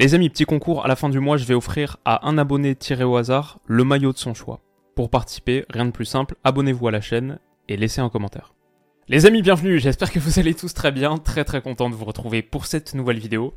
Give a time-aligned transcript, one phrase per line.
[0.00, 2.74] Les amis, petit concours, à la fin du mois, je vais offrir à un abonné
[2.74, 4.62] tiré au hasard le maillot de son choix.
[4.94, 8.54] Pour participer, rien de plus simple, abonnez-vous à la chaîne et laissez un commentaire.
[9.08, 12.06] Les amis, bienvenue, j'espère que vous allez tous très bien, très très content de vous
[12.06, 13.52] retrouver pour cette nouvelle vidéo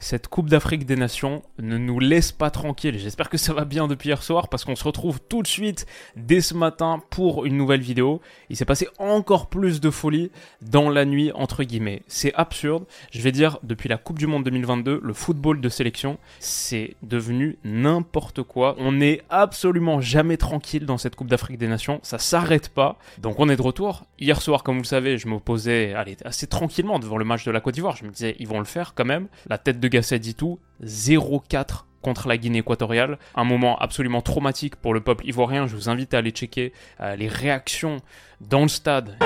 [0.00, 2.98] cette Coupe d'Afrique des Nations ne nous laisse pas tranquilles.
[2.98, 5.86] J'espère que ça va bien depuis hier soir parce qu'on se retrouve tout de suite
[6.16, 8.20] dès ce matin pour une nouvelle vidéo.
[8.48, 10.30] Il s'est passé encore plus de folie
[10.62, 12.02] dans la nuit entre guillemets.
[12.06, 12.84] C'est absurde.
[13.10, 17.58] Je vais dire depuis la Coupe du Monde 2022, le football de sélection, c'est devenu
[17.64, 18.76] n'importe quoi.
[18.78, 21.98] On n'est absolument jamais tranquille dans cette Coupe d'Afrique des Nations.
[22.04, 22.98] Ça s'arrête pas.
[23.18, 24.04] Donc on est de retour.
[24.20, 27.60] Hier soir, comme vous le savez, je m'opposais assez tranquillement devant le match de la
[27.60, 27.96] Côte d'Ivoire.
[27.96, 29.26] Je me disais, ils vont le faire quand même.
[29.48, 33.18] La tête de de tout 0-4 contre la Guinée équatoriale.
[33.34, 35.66] Un moment absolument traumatique pour le peuple ivoirien.
[35.66, 37.98] Je vous invite à aller checker euh, les réactions
[38.40, 39.16] dans le stade.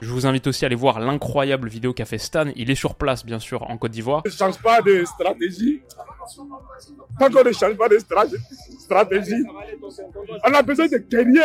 [0.00, 2.46] Je vous invite aussi à aller voir l'incroyable vidéo qu'a fait Stan.
[2.56, 4.22] Il est sur place, bien sûr, en Côte d'Ivoire.
[4.22, 4.34] Qu'on ne
[7.52, 7.98] change pas de
[8.78, 9.42] stratégie,
[10.44, 11.40] on a besoin de gagner.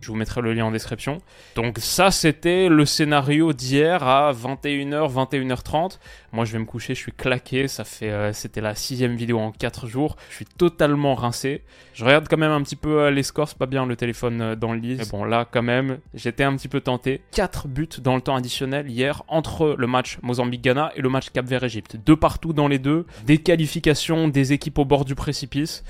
[0.00, 1.18] Je vous mettrai le lien en description.
[1.54, 5.98] Donc ça, c'était le scénario d'hier à 21h, 21h30.
[6.32, 7.68] Moi, je vais me coucher, je suis claqué.
[7.68, 10.16] Ça fait, euh, c'était la sixième vidéo en 4 jours.
[10.30, 11.62] Je suis totalement rincé.
[11.92, 14.40] Je regarde quand même un petit peu euh, les scores, c'est pas bien le téléphone
[14.40, 14.96] euh, dans le lit.
[14.98, 17.22] Mais bon, là, quand même, j'étais un petit peu tenté.
[17.32, 21.96] 4 buts dans le temps additionnel hier entre le match Mozambique-Ghana et le match Cap-Vert-Égypte.
[22.04, 23.06] Deux partout dans les deux.
[23.26, 25.84] Des qualifications des équipes au bord du précipice.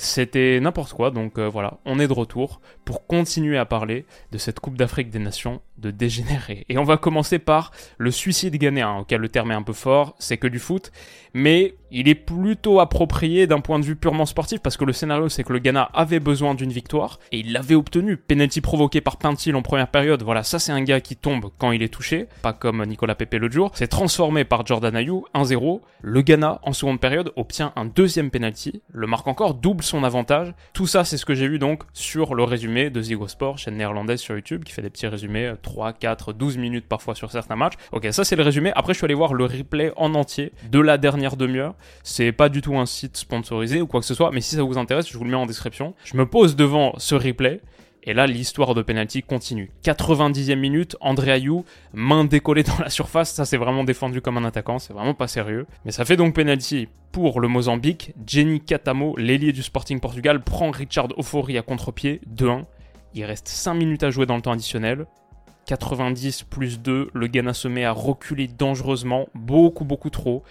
[0.00, 4.38] C'était n'importe quoi, donc euh, voilà, on est de retour pour continuer à parler de
[4.38, 6.64] cette Coupe d'Afrique des Nations de dégénérer.
[6.68, 10.14] Et on va commencer par le suicide ghanéen, auquel le terme est un peu fort,
[10.20, 10.92] c'est que du foot,
[11.34, 15.28] mais il est plutôt approprié d'un point de vue purement sportif, parce que le scénario
[15.28, 18.16] c'est que le Ghana avait besoin d'une victoire, et il l'avait obtenu.
[18.16, 21.72] Penalty provoqué par Pintil en première période, voilà, ça c'est un gars qui tombe quand
[21.72, 23.70] il est touché, pas comme Nicolas Pepe le jour.
[23.74, 25.80] C'est transformé par Jordan Ayou, 1-0.
[26.00, 30.54] Le Ghana, en seconde période, obtient un deuxième penalty, le marque encore, double son avantage.
[30.72, 33.76] Tout ça c'est ce que j'ai vu donc sur le résumé de Zigo Sport, chaîne
[33.76, 37.56] néerlandaise sur YouTube, qui fait des petits résumés 3, 4, 12 minutes parfois sur certains
[37.56, 37.74] matchs.
[37.92, 38.72] Ok, ça c'est le résumé.
[38.74, 41.74] Après, je suis allé voir le replay en entier de la dernière demi-heure.
[42.02, 44.62] C'est pas du tout un site sponsorisé ou quoi que ce soit, mais si ça
[44.62, 45.94] vous intéresse, je vous le mets en description.
[46.04, 47.60] Je me pose devant ce replay.
[48.04, 49.70] Et là, l'histoire de penalty continue.
[49.84, 53.32] 90e minute, André Ayou, main décollée dans la surface.
[53.32, 54.78] Ça, c'est vraiment défendu comme un attaquant.
[54.78, 55.66] C'est vraiment pas sérieux.
[55.84, 58.14] Mais ça fait donc penalty pour le Mozambique.
[58.26, 62.20] Jenny Katamo, l'ailier du Sporting Portugal, prend Richard Ofori à contre-pied.
[62.34, 62.64] 2-1.
[63.14, 65.06] Il reste 5 minutes à jouer dans le temps additionnel.
[65.66, 70.42] 90 plus 2, le Ghana se met à reculer dangereusement, beaucoup beaucoup trop.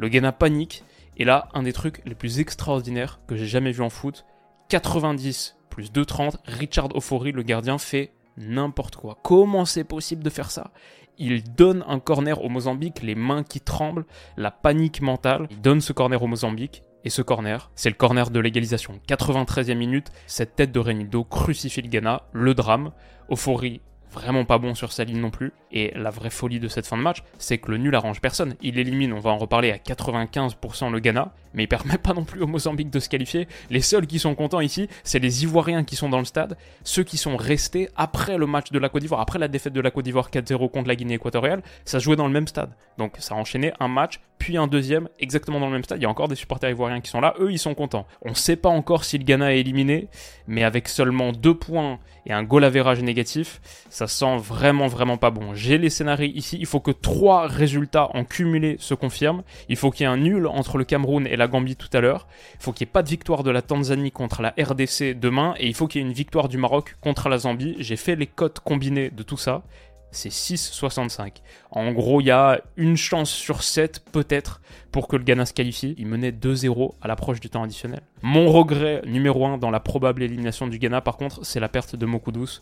[0.00, 0.82] Le Ghana panique,
[1.18, 4.24] et là, un des trucs les plus extraordinaires que j'ai jamais vu en foot,
[4.70, 9.18] 90 plus 2,30, Richard Ofori, le gardien, fait n'importe quoi.
[9.22, 10.70] Comment c'est possible de faire ça?
[11.18, 14.06] Il donne un corner au Mozambique, les mains qui tremblent,
[14.38, 15.48] la panique mentale.
[15.50, 16.82] Il donne ce corner au Mozambique.
[17.04, 19.00] Et ce corner, c'est le corner de l'égalisation.
[19.06, 22.92] 93e minute, cette tête de Renildo crucifie le Ghana, le drame.
[23.30, 25.52] Euphorie vraiment pas bon sur sa ligne non plus.
[25.72, 28.54] Et la vraie folie de cette fin de match, c'est que le nul arrange personne.
[28.60, 32.24] Il élimine, on va en reparler, à 95% le Ghana, mais il permet pas non
[32.24, 33.48] plus au Mozambique de se qualifier.
[33.70, 37.04] Les seuls qui sont contents ici, c'est les Ivoiriens qui sont dans le stade, ceux
[37.04, 39.90] qui sont restés après le match de la Côte d'Ivoire, après la défaite de la
[39.90, 42.70] Côte d'Ivoire 4-0 contre la Guinée équatoriale, ça jouait dans le même stade.
[42.98, 45.98] Donc ça a enchaîné un match, puis un deuxième, exactement dans le même stade.
[45.98, 48.06] Il y a encore des supporters ivoiriens qui sont là, eux ils sont contents.
[48.22, 50.08] On sait pas encore si le Ghana est éliminé,
[50.48, 53.60] mais avec seulement deux points et un goal average négatif,
[53.90, 55.54] ça sent vraiment vraiment pas bon.
[55.54, 59.42] J'ai les scénarios ici, il faut que trois résultats en cumulé se confirment.
[59.68, 62.00] Il faut qu'il y ait un nul entre le Cameroun et la Gambie tout à
[62.00, 62.26] l'heure.
[62.54, 65.54] Il faut qu'il n'y ait pas de victoire de la Tanzanie contre la RDC demain.
[65.58, 67.76] Et il faut qu'il y ait une victoire du Maroc contre la Zambie.
[67.78, 69.62] J'ai fait les cotes combinés de tout ça.
[70.12, 71.36] C'est 6,65.
[71.70, 74.60] En gros, il y a une chance sur 7 peut-être
[74.90, 75.94] pour que le Ghana se qualifie.
[75.98, 78.02] Il menait 2-0 à l'approche du temps additionnel.
[78.22, 81.96] Mon regret numéro 1 dans la probable élimination du Ghana, par contre, c'est la perte
[81.96, 82.60] de Mokudus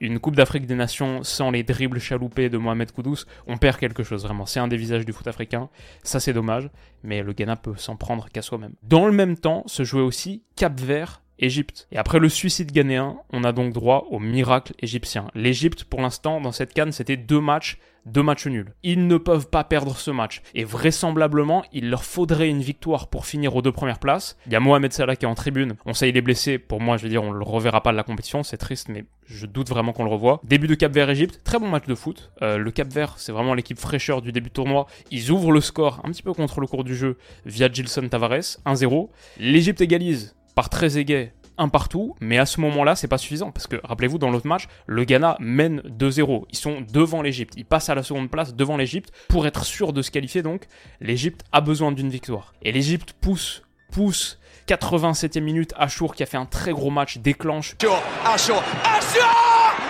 [0.00, 4.02] une Coupe d'Afrique des Nations sans les dribbles chaloupés de Mohamed Koudous, on perd quelque
[4.02, 4.46] chose vraiment.
[4.46, 5.68] C'est un des visages du foot africain.
[6.02, 6.70] Ça, c'est dommage,
[7.02, 8.74] mais le Ghana peut s'en prendre qu'à soi-même.
[8.82, 11.86] Dans le même temps, se jouait aussi Cap Vert Égypte.
[11.92, 15.28] Et après le suicide ghanéen, on a donc droit au miracle égyptien.
[15.34, 18.72] L'Égypte, pour l'instant, dans cette canne, c'était deux matchs, deux matchs nuls.
[18.82, 20.42] Ils ne peuvent pas perdre ce match.
[20.54, 24.36] Et vraisemblablement, il leur faudrait une victoire pour finir aux deux premières places.
[24.46, 25.76] Il y a Mohamed Salah qui est en tribune.
[25.84, 26.58] On sait il est blessé.
[26.58, 28.42] Pour moi, je veux dire, on le reverra pas de la compétition.
[28.42, 30.40] C'est triste, mais je doute vraiment qu'on le revoie.
[30.44, 32.32] Début de Cap Vert Égypte, très bon match de foot.
[32.42, 34.86] Euh, le Cap Vert, c'est vraiment l'équipe fraîcheur du début de tournoi.
[35.10, 38.58] Ils ouvrent le score un petit peu contre le cours du jeu via Gilson Tavares,
[38.64, 39.10] 1-0.
[39.38, 43.68] L'Égypte égalise par très égay un partout, mais à ce moment-là, c'est pas suffisant parce
[43.68, 46.46] que rappelez-vous dans l'autre match, le Ghana mène 2-0.
[46.50, 49.92] Ils sont devant l'Égypte, ils passent à la seconde place devant l'Égypte pour être sûr
[49.92, 50.66] de se qualifier donc.
[51.00, 53.62] L'Égypte a besoin d'une victoire et l'Égypte pousse,
[53.92, 54.40] pousse.
[54.66, 57.76] 87e minute, Achour qui a fait un très gros match déclenche.
[58.24, 58.60] Achour,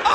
[0.05, 0.11] Oh,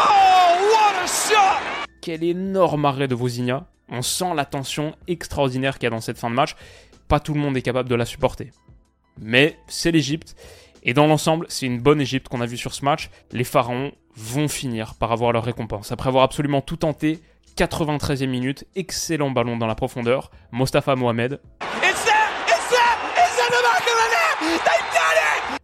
[0.71, 3.65] what a shot Quel énorme arrêt de Vozinha.
[3.89, 6.55] On sent la tension extraordinaire qu'il y a dans cette fin de match.
[7.07, 8.51] Pas tout le monde est capable de la supporter.
[9.19, 10.35] Mais c'est l'Égypte
[10.83, 13.09] et dans l'ensemble, c'est une bonne Égypte qu'on a vue sur ce match.
[13.31, 15.91] Les Pharaons vont finir par avoir leur récompense.
[15.91, 17.21] Après avoir absolument tout tenté,
[17.57, 21.39] 93e minute, excellent ballon dans la profondeur, Mostafa Mohamed.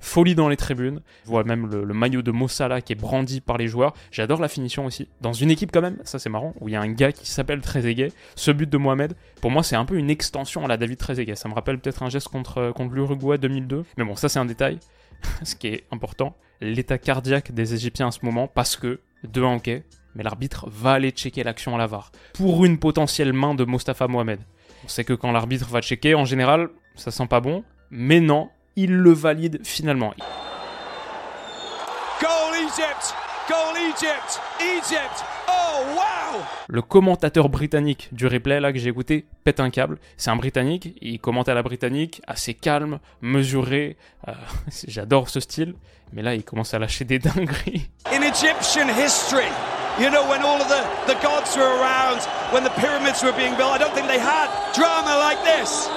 [0.09, 1.01] Folie dans les tribunes.
[1.23, 3.93] Je vois même le, maillot de Mossala qui est brandi par les joueurs.
[4.11, 5.07] J'adore la finition aussi.
[5.21, 7.29] Dans une équipe quand même, ça c'est marrant, où il y a un gars qui
[7.29, 8.11] s'appelle Trezeguet.
[8.35, 11.35] Ce but de Mohamed, pour moi c'est un peu une extension à la David Trezeguet.
[11.35, 13.85] Ça me rappelle peut-être un geste contre, contre l'Uruguay 2002.
[13.97, 14.79] Mais bon, ça c'est un détail.
[15.43, 19.83] ce qui est important, l'état cardiaque des Égyptiens à ce moment, parce que, de hockey,
[20.15, 24.07] mais l'arbitre va aller checker l'action à la VAR, pour une potentielle main de Mostafa
[24.07, 24.39] Mohamed.
[24.83, 28.49] On sait que quand l'arbitre va checker, en général, ça sent pas bon, mais non,
[28.79, 30.13] il le valide finalement.
[32.21, 33.13] Goal Egypt
[33.49, 39.59] Goal Egypt Egypt Oh wow Le commentateur britannique du replay là que j'ai écouté pète
[39.59, 39.97] un câble.
[40.15, 43.97] C'est un britannique, il commente à la britannique, assez calme, mesuré.
[44.29, 44.31] Euh,
[44.87, 45.75] j'adore ce style,
[46.13, 47.89] mais là il commence à lâcher des dingueries.
[48.13, 49.49] In Egyptian history,
[49.99, 52.21] you know when all of the, the gods were around,
[52.53, 55.89] when the pyramids were being built, I don't think they had drama like this.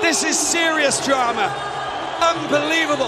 [0.00, 1.73] This is serious drama.
[2.20, 3.02] Unbelievable.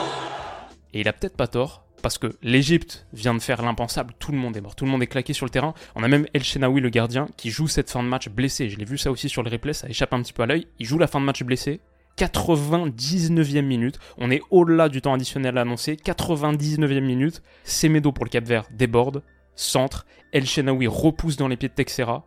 [0.92, 4.38] Et il a peut-être pas tort, parce que l'Égypte vient de faire l'impensable, tout le
[4.38, 5.74] monde est mort, tout le monde est claqué sur le terrain.
[5.94, 8.70] On a même El Shenaoui, le gardien, qui joue cette fin de match blessé.
[8.70, 10.66] Je l'ai vu ça aussi sur le replay, ça échappe un petit peu à l'œil.
[10.78, 11.80] Il joue la fin de match blessé.
[12.16, 18.44] 99e minute, on est au-delà du temps additionnel annoncé, 99e minute, Semedo pour le Cap
[18.44, 19.22] Vert déborde,
[19.54, 22.24] centre, El Shenaoui repousse dans les pieds de Texera.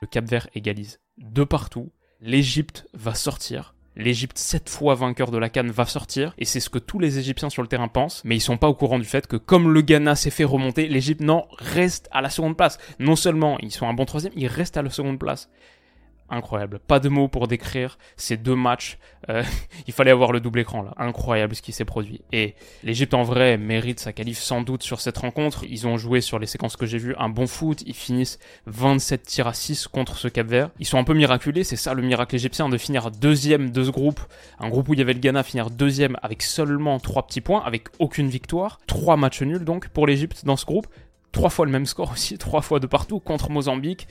[0.00, 1.90] Le Cap Vert égalise de partout,
[2.22, 6.70] l'Égypte va sortir, L'Égypte, sept fois vainqueur de la Cannes, va sortir, et c'est ce
[6.70, 9.04] que tous les Égyptiens sur le terrain pensent, mais ils sont pas au courant du
[9.04, 12.78] fait que comme le Ghana s'est fait remonter, l'Égypte, non, reste à la seconde place.
[12.98, 15.50] Non seulement ils sont un bon troisième, ils restent à la seconde place
[16.32, 16.80] incroyable.
[16.80, 18.98] Pas de mots pour décrire ces deux matchs.
[19.28, 19.42] Euh,
[19.86, 20.94] il fallait avoir le double écran là.
[20.96, 22.22] Incroyable ce qui s'est produit.
[22.32, 25.64] Et l'Égypte en vrai mérite sa qualif sans doute sur cette rencontre.
[25.68, 27.82] Ils ont joué sur les séquences que j'ai vues un bon foot.
[27.86, 30.70] Ils finissent 27 tirs à 6 contre ce Cap Vert.
[30.78, 31.64] Ils sont un peu miraculés.
[31.64, 34.20] C'est ça le miracle égyptien de finir deuxième de ce groupe.
[34.58, 37.62] Un groupe où il y avait le Ghana finir deuxième avec seulement trois petits points,
[37.64, 38.80] avec aucune victoire.
[38.86, 40.86] Trois matchs nuls donc pour l'Égypte dans ce groupe.
[41.32, 44.06] Trois fois le même score aussi, trois fois de partout contre Mozambique,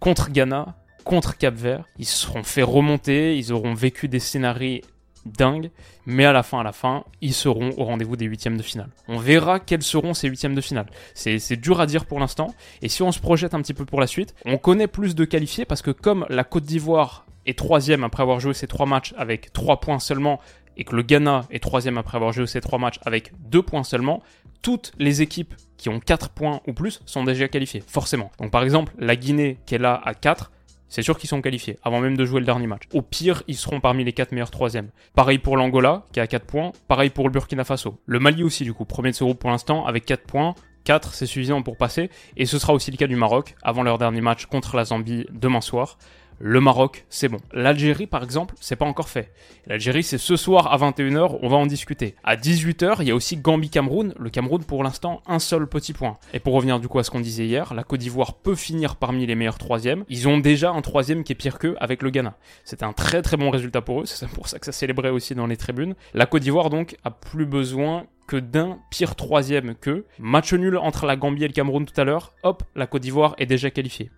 [0.00, 1.84] contre Ghana, contre Cap Vert.
[1.98, 4.80] Ils se seront fait remonter, ils auront vécu des scénarios
[5.24, 5.70] dingues,
[6.04, 8.88] mais à la fin, à la fin, ils seront au rendez-vous des huitièmes de finale.
[9.08, 10.86] On verra quels seront ces huitièmes de finale.
[11.14, 14.00] C'est dur à dire pour l'instant, et si on se projette un petit peu pour
[14.00, 18.04] la suite, on connaît plus de qualifiés parce que comme la Côte d'Ivoire est troisième
[18.04, 20.40] après avoir joué ses trois matchs avec trois points seulement,
[20.76, 23.84] et que le Ghana est troisième après avoir joué ses trois matchs avec deux points
[23.84, 24.22] seulement,
[24.62, 28.30] toutes les équipes qui ont 4 points ou plus sont déjà qualifiées, forcément.
[28.38, 30.52] Donc par exemple, la Guinée qui est là à 4,
[30.92, 32.82] c'est sûr qu'ils sont qualifiés, avant même de jouer le dernier match.
[32.92, 34.90] Au pire, ils seront parmi les 4 meilleurs troisièmes.
[35.14, 36.72] Pareil pour l'Angola, qui a 4 points.
[36.86, 37.98] Pareil pour le Burkina Faso.
[38.04, 40.54] Le Mali aussi, du coup, premier de ce groupe pour l'instant, avec 4 points.
[40.84, 42.10] 4, c'est suffisant pour passer.
[42.36, 45.24] Et ce sera aussi le cas du Maroc, avant leur dernier match contre la Zambie
[45.30, 45.96] demain soir.
[46.38, 47.38] Le Maroc, c'est bon.
[47.52, 49.32] L'Algérie, par exemple, c'est pas encore fait.
[49.66, 52.16] L'Algérie, c'est ce soir à 21h, on va en discuter.
[52.24, 54.14] À 18h, il y a aussi Gambie-Cameroun.
[54.18, 56.18] Le Cameroun, pour l'instant, un seul petit point.
[56.34, 58.96] Et pour revenir du coup à ce qu'on disait hier, la Côte d'Ivoire peut finir
[58.96, 60.04] parmi les meilleurs troisièmes.
[60.08, 62.36] Ils ont déjà un troisième qui est pire qu'eux avec le Ghana.
[62.64, 64.06] C'est un très très bon résultat pour eux.
[64.06, 65.94] C'est pour ça que ça célébrait aussi dans les tribunes.
[66.14, 70.06] La Côte d'Ivoire, donc, a plus besoin que d'un pire troisième qu'eux.
[70.18, 72.34] Match nul entre la Gambie et le Cameroun tout à l'heure.
[72.42, 74.10] Hop, la Côte d'Ivoire est déjà qualifiée.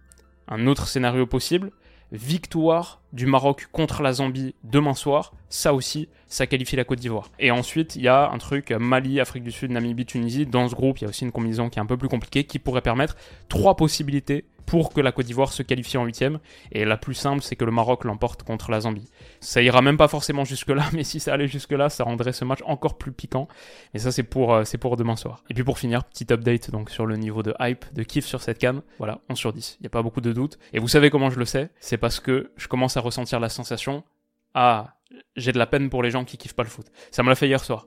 [0.47, 1.71] Un autre scénario possible,
[2.15, 7.31] victoire du Maroc contre la Zambie demain soir, ça aussi, ça qualifie la Côte d'Ivoire.
[7.39, 10.47] Et ensuite, il y a un truc Mali, Afrique du Sud, Namibie, Tunisie.
[10.47, 12.43] Dans ce groupe, il y a aussi une combinaison qui est un peu plus compliquée
[12.43, 13.15] qui pourrait permettre
[13.49, 16.41] trois possibilités pour que la Côte d'Ivoire se qualifie en huitième.
[16.73, 19.09] Et la plus simple, c'est que le Maroc l'emporte contre la Zambie.
[19.39, 22.61] Ça ira même pas forcément jusque-là, mais si ça allait jusque-là, ça rendrait ce match
[22.65, 23.47] encore plus piquant.
[23.95, 25.45] Et ça, c'est pour, euh, pour demain soir.
[25.51, 28.43] Et puis pour finir, petit update donc sur le niveau de hype, de kiff sur
[28.43, 28.83] cette cam.
[28.99, 29.77] Voilà, 11 sur 10.
[29.79, 30.59] Il n'y a pas beaucoup de doutes.
[30.73, 31.71] Et vous savez comment je le sais?
[31.79, 34.03] C'est parce que je commence à ressentir la sensation
[34.55, 34.95] ah,
[35.37, 36.87] j'ai de la peine pour les gens qui kiffent pas le foot.
[37.11, 37.87] Ça me l'a fait hier soir.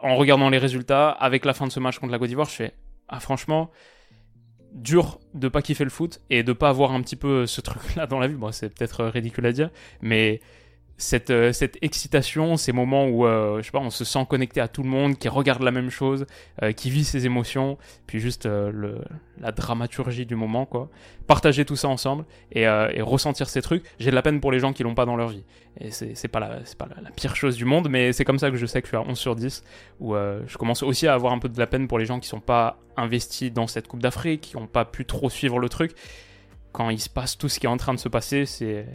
[0.00, 2.54] En regardant les résultats, avec la fin de ce match contre la Côte d'Ivoire, je
[2.54, 2.74] fais
[3.08, 3.70] ah franchement,
[4.72, 8.06] dur de pas kiffer le foot et de pas avoir un petit peu ce truc-là
[8.06, 8.36] dans la vie.
[8.52, 10.40] C'est peut-être ridicule à dire, mais
[11.02, 14.60] cette, euh, cette excitation, ces moments où euh, je sais pas, on se sent connecté
[14.60, 16.26] à tout le monde, qui regarde la même chose,
[16.62, 20.88] euh, qui vit ses émotions, puis juste la dramaturgie du moment, quoi.
[21.26, 23.84] Partager tout ça ensemble et, et ressentir ces trucs.
[23.98, 25.44] J'ai de la peine pour les gens qui l'ont pas dans leur vie.
[25.80, 28.50] Et c'est pas, la, pas la, la, pire chose du monde, mais c'est comme ça
[28.50, 29.64] que je sais que je suis à 11 sur 10,
[30.00, 32.28] où je commence aussi à avoir un peu de la peine pour les gens qui
[32.28, 35.92] sont pas investis dans cette Coupe d'Afrique, qui ont pas pu trop suivre le truc.
[36.72, 38.86] Quand il se passe tout ce qui est en train de se passer, c'est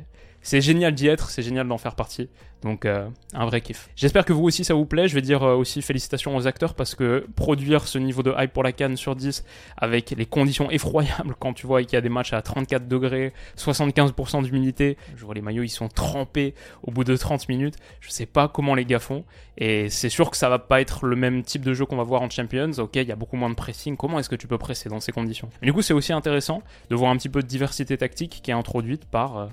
[0.41, 2.29] c'est génial d'y être, c'est génial d'en faire partie.
[2.63, 3.89] Donc euh, un vrai kiff.
[3.96, 5.08] J'espère que vous aussi ça vous plaît.
[5.08, 8.51] Je vais dire euh, aussi félicitations aux acteurs parce que produire ce niveau de hype
[8.51, 9.44] pour la canne sur 10
[9.77, 13.34] avec les conditions effroyables quand tu vois qu'il y a des matchs à 34 degrés,
[13.58, 17.75] 75% d'humidité, je vois les maillots ils sont trempés au bout de 30 minutes.
[18.00, 19.24] Je sais pas comment les gars font
[19.58, 22.03] et c'est sûr que ça va pas être le même type de jeu qu'on va
[22.03, 22.72] voir en Champions.
[22.77, 23.98] Ok, il y a beaucoup moins de pressing.
[23.98, 25.50] Comment est-ce que tu peux presser dans ces conditions?
[25.62, 28.53] Du coup, c'est aussi intéressant de voir un petit peu de diversité tactique qui est
[28.53, 29.48] introduite par euh,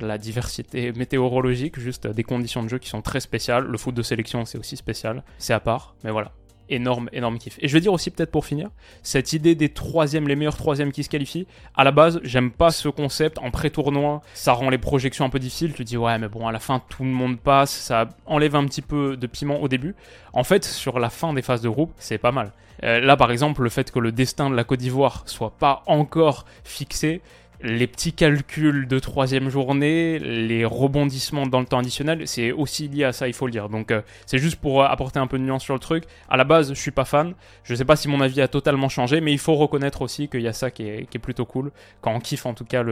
[0.00, 3.64] la diversité météorologique, juste des conditions de jeu qui sont très spéciales.
[3.64, 5.22] Le foot de sélection, c'est aussi spécial.
[5.38, 6.32] C'est à part, mais voilà.
[6.70, 7.58] Énorme, énorme kiff.
[7.60, 8.70] Et je vais dire aussi, peut-être pour finir,
[9.02, 11.46] cette idée des troisièmes, les meilleurs troisièmes qui se qualifient.
[11.76, 13.38] À la base, j'aime pas ce concept.
[13.38, 15.74] En pré-tournoi, ça rend les projections un peu difficiles.
[15.74, 17.70] Tu dis, ouais, mais bon, à la fin, tout le monde passe.
[17.70, 19.94] Ça enlève un petit peu de piment au début.
[20.32, 22.52] En fait, sur la fin des phases de groupe, c'est pas mal.
[22.82, 25.82] Euh, là, par exemple, le fait que le destin de la Côte d'Ivoire soit pas
[25.86, 27.20] encore fixé,
[27.64, 33.04] les petits calculs de troisième journée, les rebondissements dans le temps additionnel, c'est aussi lié
[33.04, 33.70] à ça, il faut le dire.
[33.70, 36.04] Donc euh, c'est juste pour euh, apporter un peu de nuance sur le truc.
[36.28, 37.34] À la base, je suis pas fan.
[37.62, 40.42] Je sais pas si mon avis a totalement changé, mais il faut reconnaître aussi qu'il
[40.42, 41.72] y a ça qui est, plutôt cool.
[42.02, 42.84] Quand on kiffe en tout cas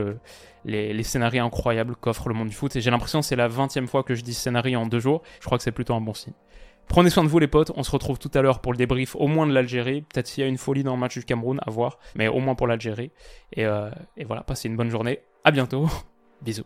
[0.65, 2.75] les, les scénarios incroyables qu'offre le monde du foot.
[2.75, 5.21] Et j'ai l'impression que c'est la 20 fois que je dis scénario en deux jours.
[5.39, 6.33] Je crois que c'est plutôt un bon signe.
[6.87, 9.15] Prenez soin de vous les potes, on se retrouve tout à l'heure pour le débrief
[9.15, 10.01] au moins de l'Algérie.
[10.01, 12.39] Peut-être s'il y a une folie dans le match du Cameroun, à voir, mais au
[12.39, 13.11] moins pour l'Algérie.
[13.53, 13.89] Et, euh,
[14.25, 15.21] voilà, passez une bonne journée.
[15.43, 15.87] À bientôt.
[16.41, 16.65] Bisous.